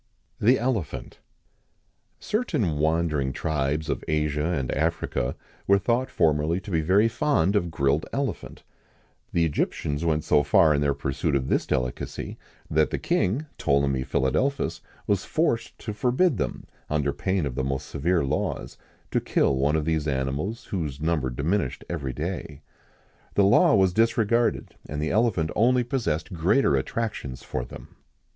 THE 0.39 0.57
ELEPHANT. 0.57 1.19
Certain 2.19 2.79
wandering 2.79 3.33
tribes 3.33 3.87
of 3.87 4.03
Asia 4.07 4.43
and 4.47 4.71
Africa 4.71 5.35
were 5.67 5.77
thought 5.77 6.09
formerly 6.09 6.59
to 6.61 6.71
be 6.71 6.81
very 6.81 7.07
fond 7.07 7.55
of 7.55 7.69
grilled 7.69 8.07
elephant.[XIX 8.11 8.63
114] 9.29 9.29
The 9.33 9.45
Egyptians 9.45 10.03
went 10.03 10.23
so 10.23 10.41
far 10.41 10.73
in 10.73 10.81
their 10.81 10.95
pursuit 10.95 11.35
of 11.35 11.49
this 11.49 11.67
delicacy, 11.67 12.39
that 12.67 12.89
the 12.89 12.97
King 12.97 13.45
Ptolemy 13.59 14.03
Philadelphus 14.03 14.81
was 15.05 15.23
forced 15.23 15.77
to 15.77 15.93
forbid 15.93 16.37
them, 16.37 16.65
under 16.89 17.13
pain 17.13 17.45
of 17.45 17.53
the 17.53 17.63
most 17.63 17.85
severe 17.85 18.25
laws, 18.25 18.79
to 19.11 19.21
kill 19.21 19.55
one 19.55 19.75
of 19.75 19.85
these 19.85 20.07
animals, 20.07 20.65
whose 20.65 20.99
number 20.99 21.29
diminished 21.29 21.83
every 21.87 22.13
day. 22.13 22.61
The 23.35 23.43
law 23.45 23.75
was 23.75 23.93
disregarded, 23.93 24.73
and 24.89 24.99
the 24.99 25.11
elephant 25.11 25.51
only 25.55 25.83
possessed 25.83 26.33
greater 26.33 26.75
attractions 26.75 27.43
for 27.43 27.63
them. 27.63 27.97